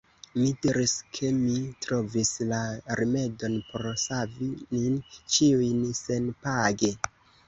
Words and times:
Mi 0.35 0.47
diris, 0.61 0.91
ke 1.17 1.27
mi 1.41 1.57
trovis 1.85 2.31
la 2.51 2.61
rimedon 2.99 3.57
por 3.73 3.85
savi 4.05 4.47
nin 4.79 4.97
ĉiujn 5.37 5.85
senpage. 6.01 6.91